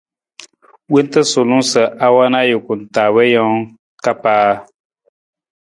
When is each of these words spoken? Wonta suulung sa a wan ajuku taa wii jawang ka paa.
Wonta 0.91 1.21
suulung 1.31 1.63
sa 1.71 1.81
a 2.05 2.07
wan 2.15 2.33
ajuku 2.41 2.73
taa 2.93 3.09
wii 3.15 3.31
jawang 3.33 3.61
ka 4.03 4.11
paa. 4.23 4.51